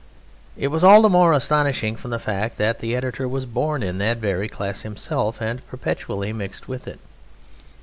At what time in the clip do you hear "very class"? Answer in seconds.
4.17-4.81